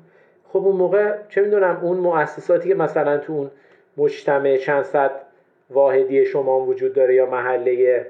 [0.48, 3.52] خب اون موقع چه می‌دونم اون مؤسساتی که مثلا تو اون
[3.98, 5.12] مجتمع چند صد
[5.70, 8.06] واحدی شما وجود داره یا محله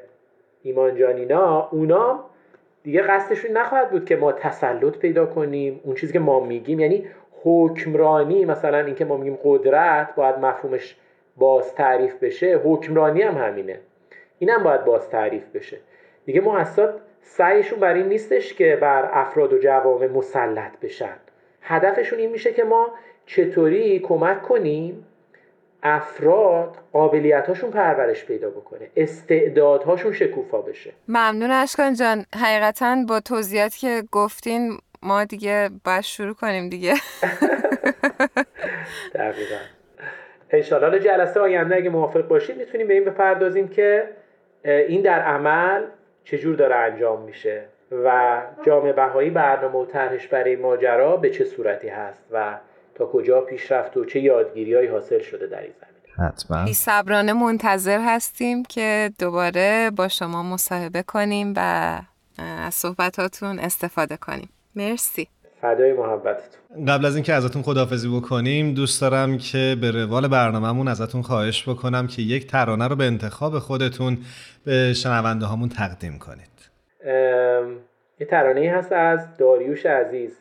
[0.63, 2.28] ایمان جانینا اونا
[2.89, 6.79] دیگه قصدشون نخواهد بود که ما تسلط پیدا کنیم اون چیزی که ما میگیم.
[6.79, 7.07] یعنی
[7.43, 10.95] حکمرانی مثلا اینکه ما میگیم قدرت باید مفهومش
[11.37, 12.61] باز تعریف بشه.
[12.63, 13.79] حکمرانی هم همینه.
[14.39, 15.77] اینم باید باز تعریف بشه.
[16.25, 21.15] دیگه مؤسسات سعیشون بر این نیستش که بر افراد و جوامع مسلط بشن.
[21.61, 22.89] هدفشون این میشه که ما
[23.25, 25.05] چطوری کمک کنیم
[25.83, 30.91] افراد قابلیتاشون پرورش پیدا بکنه استعدادهاشون شکوفا بشه.
[31.07, 32.25] ممنون اشکان جان.
[32.35, 36.93] حقیقتا با توضیحاتی که گفتین ما دیگه باید شروع کنیم دیگه.
[39.15, 39.59] دقیقا.
[40.49, 44.09] انشالله جلسه آینده اگه موافق باشید می‌تونیم به این بپردازیم که
[44.63, 45.83] این در عمل
[46.23, 51.87] چجور داره انجام میشه و جامعه بهایی برنامه و طرحش برای ماجرا به چه صورتی
[51.87, 52.57] هست و
[52.99, 56.29] تا کجا پیش رفت و چه یادگیری حاصل شده در این زمینه.
[56.29, 56.65] حتما.
[56.65, 62.01] بی صبرانه منتظر هستیم که دوباره با شما مصاحبه کنیم و
[62.37, 64.49] از صحبتاتون استفاده کنیم.
[64.75, 65.27] مرسی.
[65.61, 66.85] فدای محبتتون.
[66.87, 72.07] قبل از اینکه ازتون خداحافظی بکنیم دوست دارم که به روال برنامهمون ازتون خواهش بکنم
[72.07, 74.17] که یک ترانه رو به انتخاب خودتون
[74.65, 76.49] به شنونده هامون تقدیم کنید.
[78.19, 80.37] یه ترانه هست از داریوش عزیز.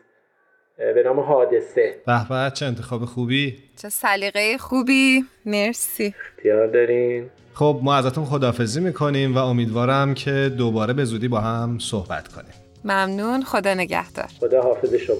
[0.79, 1.97] به نام حادثه.
[2.07, 5.25] به به چه انتخاب خوبی؟ چه سلیقه خوبی.
[5.47, 6.15] مرسی.
[6.37, 11.79] اختیار دارین؟ خب ما ازتون خداحافظی می‌کنیم و امیدوارم که دوباره به زودی با هم
[11.79, 12.53] صحبت کنیم.
[12.85, 13.43] ممنون.
[13.43, 14.29] خدا نگهدار.
[14.41, 15.17] خدا حافظ شما.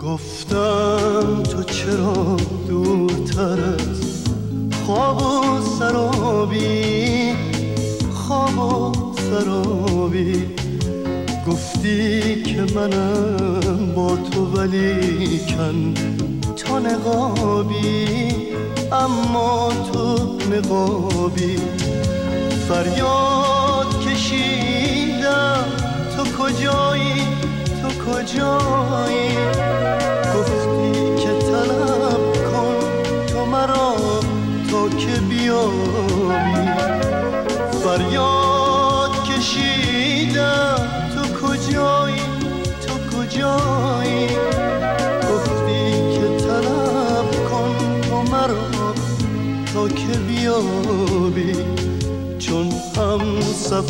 [0.00, 2.36] گفتم تو چرا
[2.68, 4.24] دورتر از
[4.86, 7.34] خواب و سرابی؟
[8.12, 10.46] خواب و سرابی.
[11.46, 15.94] گفتی که منم با تو ولی کن
[16.56, 18.32] تو نقابی
[18.92, 21.56] اما تو نقابی.
[22.68, 25.64] فریاد کشیدم
[26.16, 27.22] تو کجایی؟
[27.82, 29.35] تو کجایی؟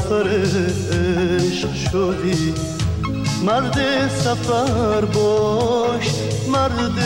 [0.07, 2.55] سفر عشق شدی؟
[3.45, 6.11] مرد سفر باش
[6.49, 6.99] مرد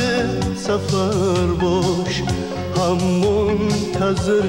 [0.57, 2.23] سفر باش.
[2.77, 4.43] هم منتظر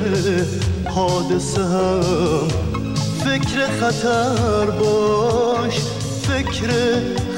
[0.90, 2.48] حادثه هم.
[3.26, 5.80] فکر خطر باش
[6.28, 6.72] فکر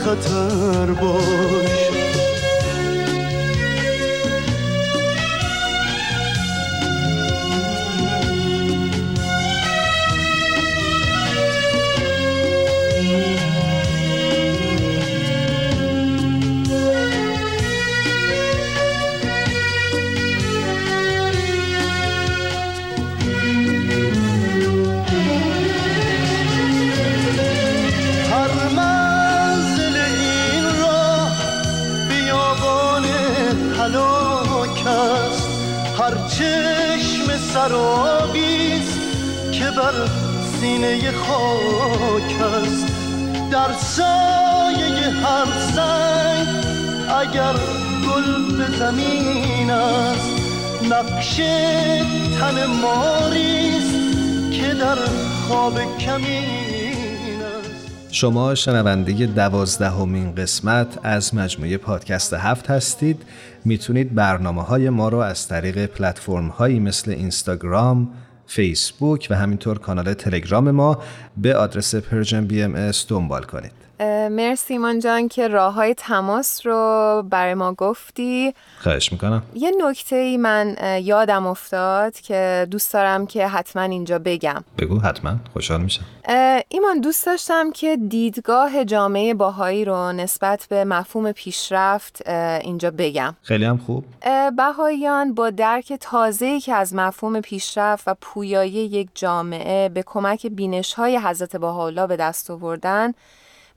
[0.06, 2.03] خطر باش.
[40.84, 42.88] سینه خاک است.
[43.52, 46.48] در سایه هر سنگ
[47.20, 47.54] اگر
[48.08, 50.30] گل به زمین است.
[50.92, 51.36] نقش
[52.40, 53.96] تن ماریست
[54.52, 54.96] که در
[55.48, 57.88] خواب کمین است.
[58.12, 63.22] شما شنونده دوازدهمین قسمت از مجموعه پادکست هفت هستید.
[63.66, 68.10] می‌تونید برنامه های ما رو از طریق پلتفرم هایی مثل اینستاگرام،
[68.48, 71.02] فیسبوک و همینطور کانال تلگرام ما
[71.38, 73.72] به آدرس Persian BMS دنبال کنید.
[74.00, 78.54] مرسی ایمان جان که راه های تماس رو برای ما گفتی.
[78.80, 79.44] خواهش می‌کنم.
[79.54, 84.64] یه نکته ای من یادم افتاد که دوست دارم که حتما اینجا بگم.
[84.78, 85.36] بگو حتما.
[85.54, 86.06] خوشحال میشم.
[86.70, 93.36] ایمان دوست داشتم که دیدگاه جامعه بهایی رو نسبت به مفهوم پیشرفت اینجا بگم.
[93.42, 94.06] خیلی هم خوب.
[94.58, 101.18] بهاییان با درک تازه‌ای که از مفهوم پیشرفت و پویایی یک جامعه به کمک بینش‌های
[101.18, 103.14] حضرت بهاءالله به دست آوردن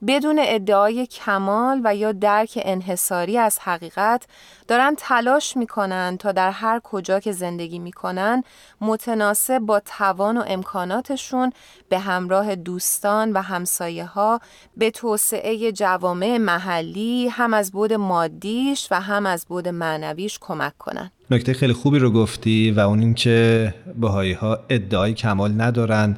[0.07, 4.27] بدون ادعای کمال و یا درک انحصاری از حقیقت
[4.69, 8.43] دارن تلاش می‌کنن تا در هر کجا که زندگی می‌کنن
[8.81, 11.53] متناسب با توان و امکاناتشون
[11.89, 14.41] به همراه دوستان و همسایه ها
[14.77, 21.11] به توسعه جوامع محلی هم از بود مادیش و هم از بود معنویش کمک کنن.
[21.31, 26.17] نکته خیلی خوبی رو گفتی و اون اینکه بهایی ها ادعای کمال ندارن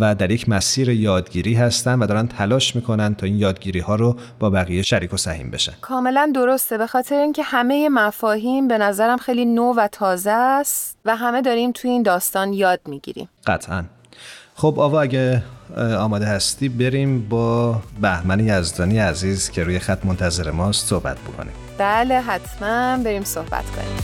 [0.00, 4.16] و در یک مسیر یادگیری هستن و دارن تلاش می‌کنن تا این یادگیری ها رو
[4.38, 5.72] با بقیه شریک و سهیم بشن.
[5.80, 6.78] کاملا درسته.
[6.78, 11.72] به خاطر اینکه همه مفاهیم به نظرم خیلی نو و تازه است و همه داریم
[11.72, 13.28] توی این داستان یاد می‌گیریم.
[13.46, 13.84] قطعا.
[14.54, 15.42] خب آوا اگه
[15.98, 21.52] آماده هستی بریم با بهمن یزدانی عزیز که روی خط منتظر ماست صحبت بکنیم.
[21.80, 23.96] بله حتما بریم صحبت کنیم.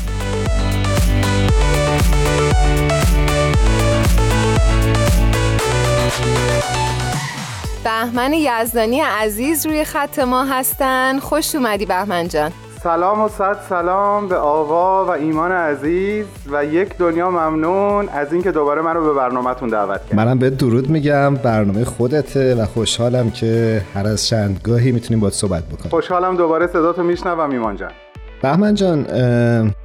[7.84, 11.18] بهمن یزدانی عزیز روی خط ما هستن.
[11.18, 12.52] خوش اومدی بهمن جان.
[12.82, 18.52] سلام و صد سلام به آوا و ایمان عزیز و یک دنیا ممنون از اینکه
[18.52, 20.14] دوباره منو به برنامهتون دعوت کردید.
[20.14, 25.62] منم به درود میگم برنامه خودته و خوشحالم که هر از چندگاهی می‌تونیم باید صحبت
[25.64, 25.90] بکنیم.
[25.90, 27.90] خوشحالم دوباره صداتو میشنوم ایمان جان.
[28.42, 29.06] بهمن جان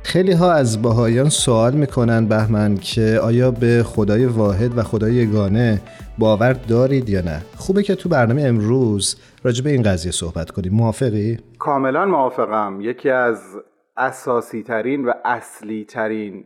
[0.04, 5.82] خیلی ها از باهایان سوال می‌کنن بهمن که آیا به خدای واحد و خدای یگانه
[6.18, 10.74] باور دارید یا نه؟ خوبه که تو برنامه امروز راجع به این قضیه صحبت کنیم.
[10.74, 12.78] موافقی؟ کاملا موافقم.
[12.82, 13.60] یکی از
[13.98, 16.46] اساسی ترین و اصلی ترین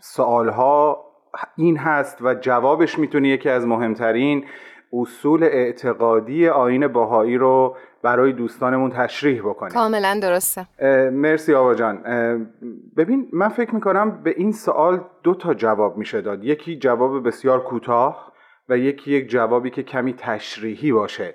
[0.00, 1.04] سوال ها
[1.56, 4.44] این هست و جوابش می‌تونه یکی از مهمترین
[4.92, 9.72] اصول اعتقادی آین باهایی رو برای دوستانمون تشریح بکنیم.
[9.72, 10.66] کاملا درسته.
[11.10, 12.02] مرسی آوا جان.
[12.96, 16.44] ببین من فکر می‌کنم به این سوال دو تا جواب میشه داد.
[16.44, 18.32] یکی جواب بسیار کوتاه
[18.68, 21.34] و یکی یک جوابی که کمی تشریحی باشه.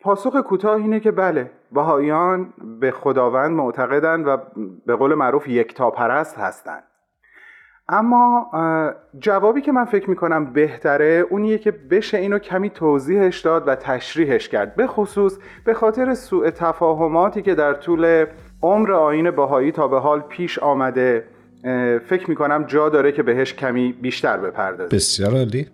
[0.00, 4.36] پاسخ کوتاه اینه که بله بهاییان به خداوند معتقدند و
[4.86, 6.82] به قول معروف یکتاپرست هستند.
[7.88, 8.50] اما
[9.18, 14.48] جوابی که من فکر می‌کنم بهتره اونیه که بشه اینو کمی توضیحش داد و تشریحش
[14.48, 14.76] کرد.
[14.76, 18.26] به خصوص به خاطر سوء تفاهماتی که در طول
[18.62, 21.24] عمر آین باهایی تا به حال پیش آمده
[22.06, 24.96] فکر می‌کنم جا داره که بهش کمی بیشتر بپردازیم.
[24.96, 25.66] بسیار عالی.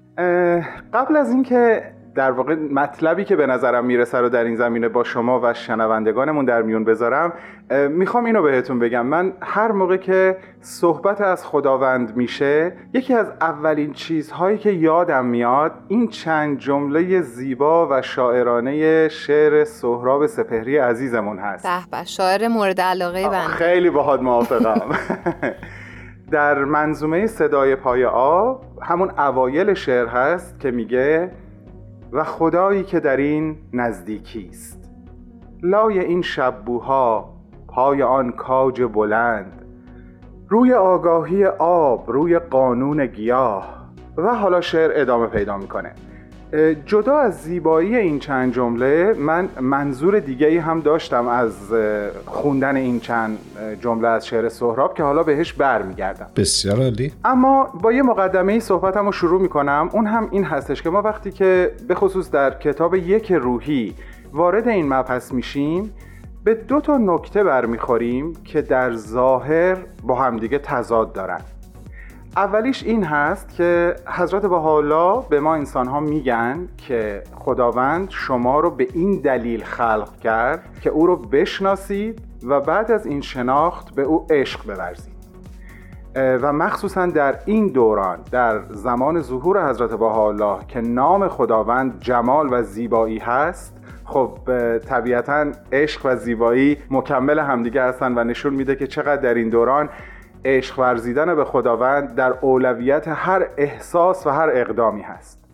[0.93, 1.83] قبل از اینکه
[2.15, 6.45] در واقع مطلبی که به نظرم می‌رسه رو در این زمینه با شما و شنوندگانمون
[6.45, 7.33] در میون بذارم
[7.91, 9.07] می‌خوام اینو بهتون بگم.
[9.07, 15.73] من هر موقع که صحبت از خداوند میشه یکی از اولین چیزهایی که یادم میاد
[15.89, 21.91] این چند جمله زیبا و شاعرانه شعر سهراب سپهری عزیزمون هست.
[21.91, 23.39] به شاعر مورد علاقه بنده.
[23.39, 24.97] خیلی باهات موافقم.
[26.31, 31.31] در منظومه صدای پای آب همون اوایل شعر هست که میگه
[32.13, 34.91] و خدایی که در این نزدیکی است.
[35.63, 37.35] لای این شبوها
[37.69, 39.65] پای آن کاج بلند
[40.49, 45.95] روی آگاهی آب روی قانون گیاه و حالا شعر ادامه پیدا می‌کنه.
[46.87, 51.53] جدا از زیبایی این چند جمله من منظور دیگه ای هم داشتم از
[52.27, 53.39] خوندن این چند
[53.81, 56.27] جمله از شعر سهراب که حالا بهش برمیگردم.
[56.37, 57.13] بسیار عالی.
[57.25, 59.91] اما با یه مقدمه ای صحبتم رو شروع می‌کنم.
[59.93, 63.95] اون هم این هستش که ما وقتی که به خصوص در کتاب یک روحی
[64.33, 65.95] وارد این مبحث میشیم
[66.45, 71.41] به دو تا نکته برمیخوریم که در ظاهر با همدیگه تضاد دارن.
[72.37, 78.71] اولیش این هست که حضرت حالا به ما انسان ها میگن که خداوند شما رو
[78.71, 84.03] به این دلیل خلق کرد که او رو بشناسید و بعد از این شناخت به
[84.03, 85.13] او عشق بورزید.
[86.15, 92.63] و مخصوصا در این دوران در زمان ظهور حضرت الله که نام خداوند جمال و
[92.63, 94.39] زیبایی هست خب
[94.79, 99.89] طبیعتا عشق و زیبایی مکمل همدیگه هستن و نشون میده که چقدر در این دوران
[100.45, 105.45] عشق ورزیدن به خداوند در اولویت هر احساس و هر اقدامی هست.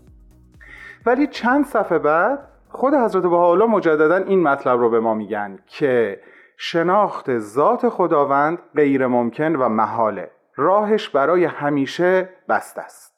[1.06, 6.20] ولی چند صفحه بعد خود حضرت بهاءالله مجددا این مطلب رو به ما میگن که
[6.56, 10.30] شناخت ذات خداوند غیر ممکن و محاله.
[10.56, 13.14] راهش برای همیشه بست است.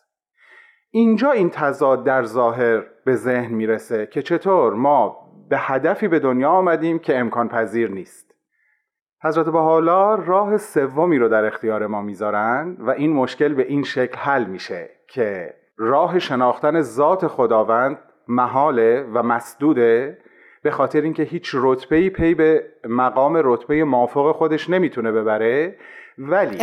[0.91, 5.17] اینجا این تضاد در ظاهر به ذهن می‌رسه که چطور ما
[5.49, 8.30] به هدفی به دنیا آمدیم که امکان پذیر نیست.
[9.23, 14.17] حضرت حالا راه سومی رو در اختیار ما می‌ذارن و این مشکل به این شکل
[14.17, 17.99] حل میشه که راه شناختن ذات خداوند
[18.29, 20.19] محاله و مسدوده
[20.63, 25.77] به خاطر اینکه هیچ رتبه پی به مقام رتبه مافوق خودش نمی‌تونه ببره.
[26.19, 26.59] ولی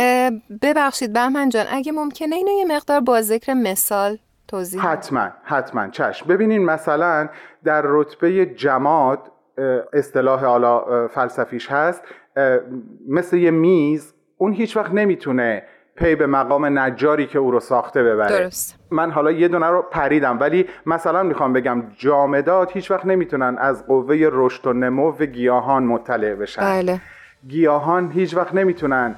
[0.62, 5.88] ببخشید بهمن جان اگه ممکنه اینو یه مقدار با ذکر مثال توضیح حتما حتما.
[5.88, 6.28] چشم.
[6.28, 7.28] ببینین مثلا
[7.64, 9.32] در رتبه جماد
[9.92, 12.02] اصطلاح حالا فلسفیش هست.
[13.08, 15.62] مثل یه میز اون هیچ وقت نمی‌تونه
[15.96, 18.38] پی به مقام نجاری که او رو ساخته ببره.
[18.38, 18.78] درست.
[18.90, 23.86] من حالا یه دونه رو پریدم ولی مثلا می‌خوام بگم جامدات هیچ وقت نمی‌تونن از
[23.86, 26.62] قوه رشد و نمو گیاهان مطلع بشن.
[26.62, 27.00] بله.
[27.48, 29.14] گیاهان هیچ وقت نمی‌تونن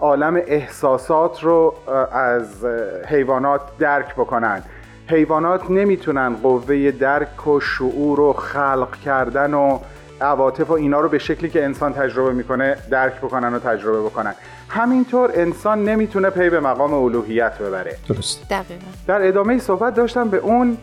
[0.00, 1.74] عالم احساسات رو
[2.12, 2.66] از
[3.08, 4.62] حیوانات درک بکنن.
[5.06, 9.78] حیوانات نمی‌تونن قوه درک و شعور و خلق کردن و
[10.20, 14.34] عواطف و اینا رو به شکلی که انسان تجربه می‌کنه درک بکنن و تجربه بکنن.
[14.68, 17.96] همینطور انسان نمی‌تونه پی به مقام الوهیت ببره.
[18.08, 18.48] درست.
[18.50, 18.86] دقیقا.
[19.06, 20.78] در ادامه صحبت داشتم به اون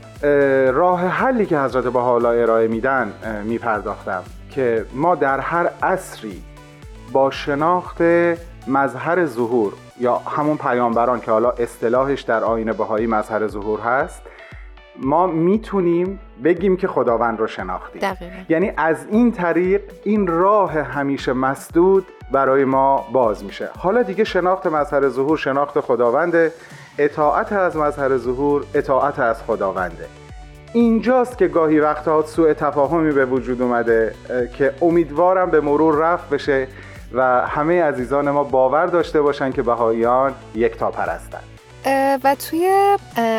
[0.73, 3.13] راه حلی که حضرت حالا ارائه میدن
[3.43, 6.43] میپرداختم که ما در هر عصری
[7.11, 8.01] با شناخت
[8.67, 14.21] مظهر ظهور یا همون پیامبران که حالا اصطلاحش در آین بهایی مظهر ظهور هست
[14.99, 18.01] ما می‌تونیم بگیم که خداوند رو شناختیم.
[18.01, 18.35] دقیقا.
[18.49, 23.69] یعنی از این طریق این راه همیشه مسدود برای ما باز میشه.
[23.77, 26.51] حالا دیگه شناخت مظهر ظهور شناخت خداونده.
[26.97, 30.05] اطاعت از مظهر ظهور اطاعت از خداونده.
[30.73, 34.13] اینجاست که گاهی وقتها سوء تفاهمی به وجود اومده
[34.57, 36.67] که امیدوارم به مرور رفت بشه
[37.13, 41.50] و همه عزیزان ما باور داشته باشن که بهاییان یک تا پرستن.
[42.23, 42.97] و توی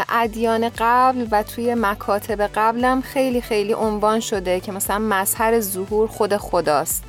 [0.08, 6.36] ادیان قبل و توی مکاتب قبلم خیلی خیلی عنوان شده که مثلا مظهر ظهور خود
[6.36, 7.04] خداست.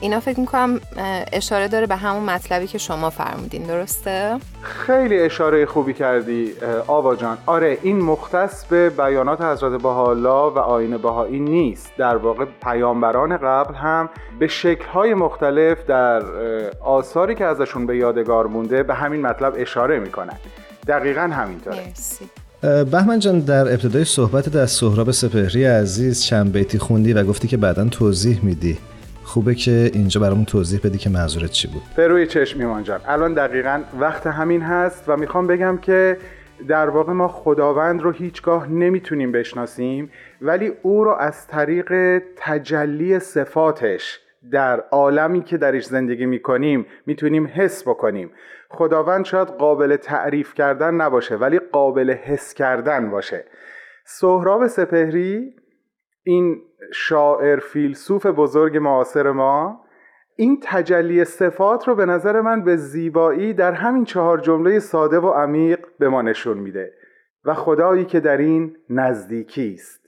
[0.00, 0.80] اینا فکر می‌کنم
[1.32, 6.52] اشاره داره به همون مطلبی که شما فرمودین درسته؟ خیلی اشاره خوبی کردی
[6.86, 7.38] آوا جان.
[7.46, 11.92] آره این مختص به بیانات حضرت بهاءالله و آین بهایی نیست.
[11.98, 16.22] در واقع پیامبران قبل هم به شکلهای مختلف در
[16.80, 20.38] آثاری که ازشون به یادگار مونده به همین مطلب اشاره می‌کنن.
[20.88, 21.76] دقیقا همینطوره.
[21.88, 22.24] مرسی.
[22.90, 27.56] بهمن جان در ابتدای صحبت از سهراب سپهری عزیز چند بیتی خوندی و گفتی که
[27.56, 28.78] بعدا توضیح میدی.
[29.28, 31.82] خوبه که اینجا برامون توضیح بدی که منظورت چی بود.
[31.96, 36.16] به چشم ایمان الان دقیقا وقت همین هست و می‌خوام بگم که
[36.68, 40.10] در واقع ما خداوند رو هیچگاه نمی‌تونیم بشناسیم
[40.40, 44.20] ولی او رو از طریق تجلی صفاتش
[44.52, 48.30] در عالمی که درش زندگی می‌کنیم می‌تونیم حس بکنیم.
[48.70, 53.44] خداوند شاید قابل تعریف کردن نباشه ولی قابل حس کردن باشه.
[54.04, 55.54] سهراب سپهری
[56.28, 56.62] این
[56.92, 59.80] شاعر فیلسوف بزرگ معاصر ما
[60.36, 65.28] این تجلی صفات رو به نظر من به زیبایی در همین چهار جمله ساده و
[65.28, 66.92] عمیق به ما نشون میده
[67.44, 70.00] و خدایی که در این نزدیکی است.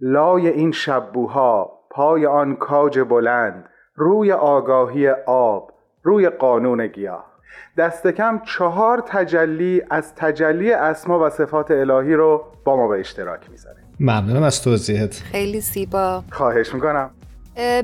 [0.00, 5.72] لای این شبوها پای آن کاج بلند روی آگاهی آب
[6.02, 7.32] روی قانون گیاه.
[7.78, 13.50] دست کم چهار تجلی از تجلی اسما و صفات الهی رو با ما به اشتراک
[13.50, 13.85] می‌ذاره.
[14.00, 16.24] ممنونم از توضیحت خیلی زیبا.
[16.30, 17.10] خواهش می‌کنم.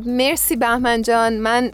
[0.06, 1.38] مرسی بهمن جان.
[1.38, 1.70] من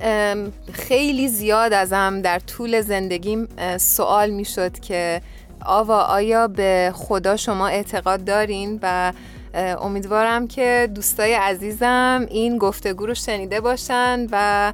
[0.73, 5.21] خیلی زیاد ازم در طول زندگیم سوال می‌شد که
[5.67, 9.13] آوا آیا به خدا شما اعتقاد دارین؟ و
[9.55, 14.73] امیدوارم که دوستای عزیزم این گفتگو رو شنیده باشن و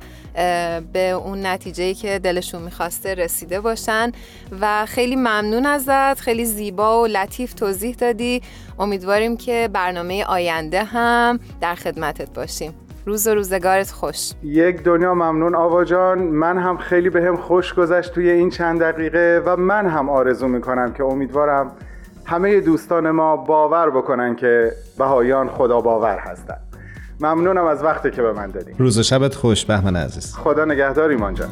[0.93, 4.13] به اون نتیجه که دلشون می‌خواسته رسیده باشن.
[4.61, 8.43] و خیلی ممنون ازت خیلی زیبا و لطیف توضیح دادی.
[8.79, 12.75] امیدواریم که برنامه آینده هم در خدمتت باشیم.
[13.07, 14.31] روز و روزگارت خوش.
[14.43, 16.19] یک دنیا ممنون آوا جان.
[16.19, 20.49] من هم خیلی به هم خوش گذشت توی این چند دقیقه و من هم آرزو
[20.49, 21.73] می‌کنم که امیدوارم
[22.27, 26.57] همه دوستان ما باور بکنن که بهایان خدا باور هستن.
[27.21, 30.35] ممنونم از وقتی که به من دادیم روز و شبت خوش بهمن عزیز.
[30.35, 31.49] خدا نگهدار ایمان جان.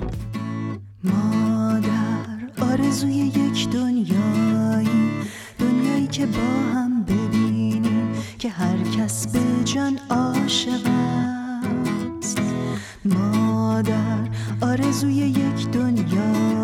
[1.05, 5.11] مادر آرزوی یک دنیایی.
[5.59, 10.89] دنیایی که با هم ببینیم که هر کس به جان عاشق
[12.19, 12.39] است.
[13.05, 14.29] مادر
[14.63, 16.62] آرزوی یک دنیایی.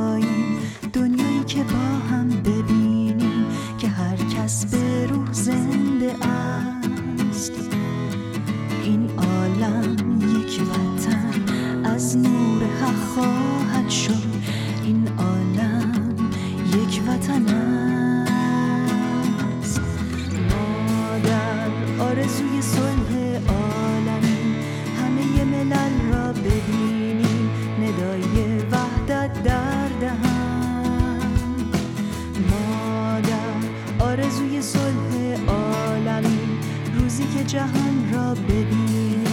[37.48, 39.24] جهان را ببینیم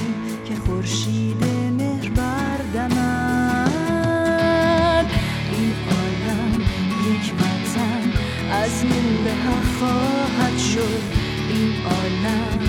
[0.46, 1.44] که خورشید
[1.78, 3.46] مهر بردمد
[5.52, 6.62] این عالم
[7.12, 8.04] یک وطن
[8.52, 11.02] از نور حق خواهد شد.
[11.50, 12.60] این عالم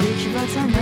[0.00, 0.74] یک وطن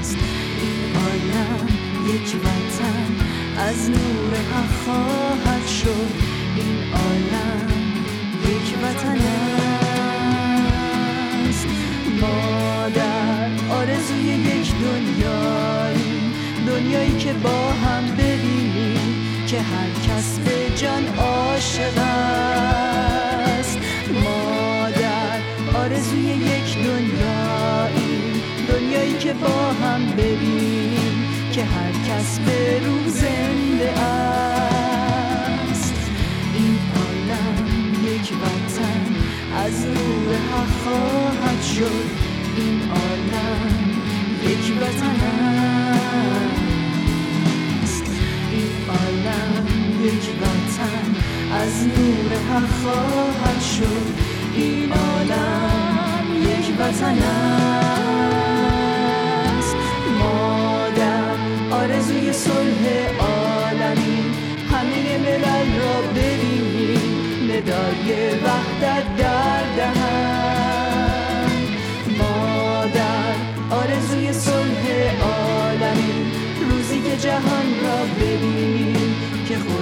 [0.00, 0.16] است.
[0.62, 1.66] این عالم
[2.06, 3.10] یک وطن
[3.58, 6.19] از نور حق خواهد شد.
[17.20, 23.78] که با هم ببینیم که هر کس به جان عاشق است.
[24.24, 25.40] مادر
[25.74, 35.94] آرزوی یک دنیایی دنیایی که با هم ببینیم که هر کس به روح زنده است.
[36.54, 37.66] این عالم
[38.06, 39.14] یک وطن
[39.66, 42.10] از نور حق خواهد شد.
[42.56, 43.80] این عالم
[44.44, 46.59] یک وطن است.
[50.10, 51.08] یک وطن
[51.52, 54.06] از نور حق خواهد شد.
[54.54, 57.18] این عالم یک وطن
[59.58, 59.76] است.
[60.18, 61.36] مادر
[61.70, 62.82] آرزوی صلح
[63.20, 64.18] عالمی.
[64.70, 67.12] همه ملل را ببینیم.
[67.44, 68.08] ندای
[68.44, 71.50] وحدت در دهن.
[72.18, 73.34] مادر
[73.70, 74.84] آرزوی صلح
[75.22, 76.32] عالمی.
[76.70, 78.29] روزی که جهان را ببینیم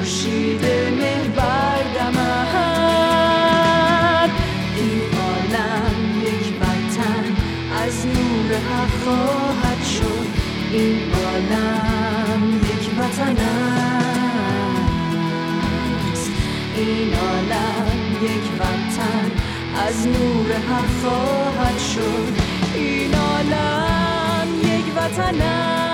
[0.09, 0.65] خورشید
[1.01, 2.31] مهر بردمد
[4.77, 7.25] این عالم یک وطن
[7.87, 10.27] از نور حق خواهد شد.
[10.73, 13.37] این عالم یک وطن
[16.13, 16.31] است.
[16.77, 19.31] این عالم یک وطن
[19.87, 22.35] از نور حق خواهد شد.
[22.75, 25.88] این عالم یک وطن است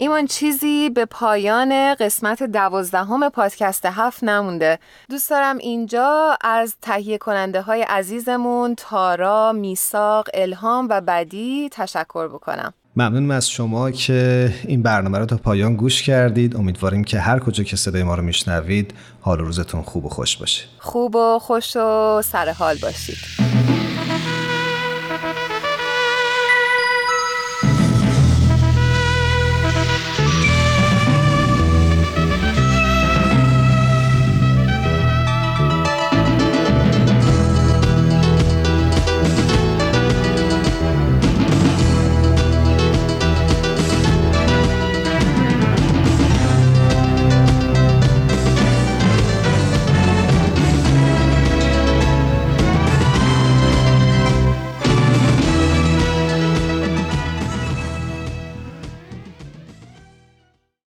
[0.00, 4.78] ایمان چیزی به پایان قسمت دوازدهم پادکست هفت نمونده.
[5.10, 12.74] دوست دارم اینجا از تهیه کننده های عزیزمون تارا، میساق، الهام و بدی تشکر بکنم.
[12.96, 16.56] ممنونم از شما که این برنامه رو تا پایان گوش کردید.
[16.56, 20.36] امیدواریم که هر کجا که صدای ما رو میشنوید حال و روزتون خوب و خوش
[20.36, 20.64] باشه.
[20.78, 23.57] خوب و خوش و سر حال باشید.